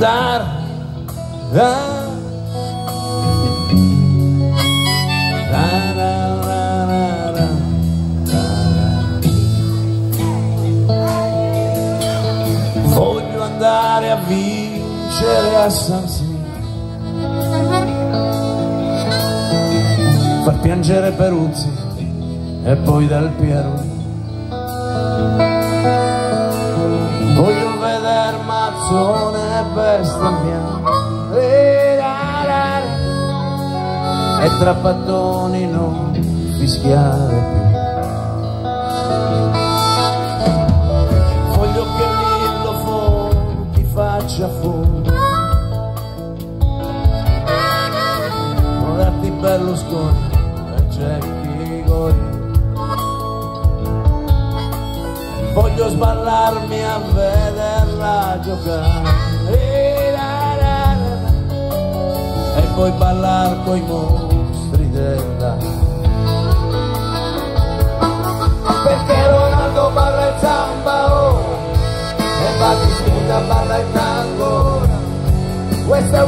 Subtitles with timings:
[0.00, 0.42] ra,
[1.52, 1.90] ra,
[12.84, 16.30] Voglio andare a vincere a San Siro.
[20.44, 21.91] Far piangere Peruzzi
[22.64, 23.72] e poi Del Piero.
[27.34, 31.00] Voglio vedere Mazzone e bestemmiare
[34.44, 36.12] e trappattoni non
[36.58, 37.60] fischiare più.
[41.56, 45.10] Voglio che Lillo Fonti faccia fuori.
[48.80, 50.30] Moratti Berlusconi
[50.76, 52.50] e Cecchi Gori
[55.72, 59.30] voglio sballarmi a vederla giocare.
[62.56, 65.56] E poi ballar coi mostri della
[68.84, 71.40] perché Ronaldo balla il samba oh,
[72.18, 74.80] e Battistuta balla il tango
[75.86, 76.26] questa è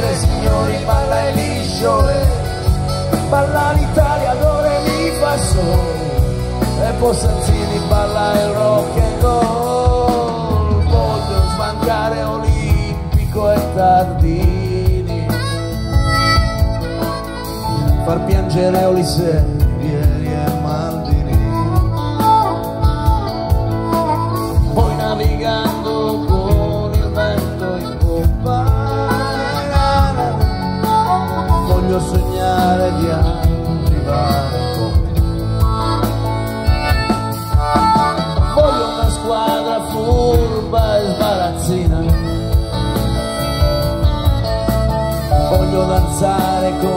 [0.00, 2.08] mentre signori balla e liscio
[3.28, 6.08] balla l'Italia dove mi fa solo
[6.82, 10.82] e poi Sanzini balla il rock and roll.
[10.84, 15.26] Voglio smancare Olimpico e Tardini.
[18.04, 19.44] Far piangere Olise
[19.78, 20.09] Vieri
[31.90, 35.20] voglio sognare di arrivare con te
[38.54, 41.98] voglio una squadra furba e sbarazzina.
[45.50, 46.89] Voglio danzare con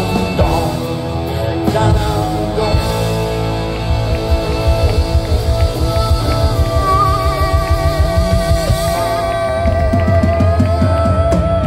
[2.56, 2.76] dun.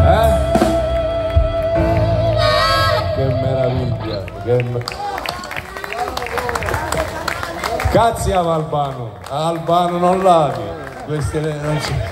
[0.04, 0.32] Eh?
[3.16, 5.11] Che meraviglia, che me-
[7.92, 10.62] Cazzi a Albano, Albano non lavi,
[11.08, 12.10] queste non c'è.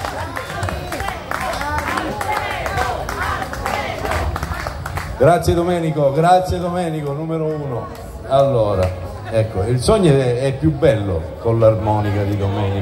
[5.17, 7.87] Grazie Domenico, grazie Domenico, numero uno.
[8.27, 8.89] Allora,
[9.31, 12.77] ecco, il sogno è più bello con l'armonica di Domenico.